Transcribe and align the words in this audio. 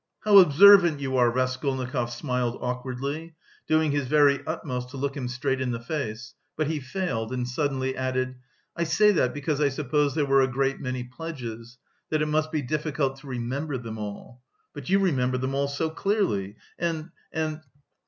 "How 0.21 0.39
observant 0.39 0.99
you 0.99 1.15
are!" 1.17 1.29
Raskolnikov 1.29 2.09
smiled 2.11 2.57
awkwardly, 2.59 3.35
doing 3.67 3.91
his 3.91 4.07
very 4.07 4.43
utmost 4.47 4.89
to 4.89 4.97
look 4.97 5.15
him 5.15 5.27
straight 5.27 5.61
in 5.61 5.69
the 5.69 5.79
face, 5.79 6.33
but 6.57 6.65
he 6.65 6.79
failed, 6.79 7.31
and 7.31 7.47
suddenly 7.47 7.95
added: 7.95 8.33
"I 8.75 8.85
say 8.85 9.11
that 9.11 9.31
because 9.31 9.61
I 9.61 9.69
suppose 9.69 10.15
there 10.15 10.25
were 10.25 10.41
a 10.41 10.47
great 10.47 10.79
many 10.79 11.03
pledges... 11.03 11.77
that 12.09 12.23
it 12.23 12.29
must 12.29 12.51
be 12.51 12.63
difficult 12.63 13.17
to 13.19 13.27
remember 13.27 13.77
them 13.77 13.99
all.... 13.99 14.41
But 14.73 14.89
you 14.89 14.97
remember 14.97 15.37
them 15.37 15.53
all 15.53 15.67
so 15.67 15.91
clearly, 15.91 16.55
and... 16.79 17.11
and..." 17.31 17.61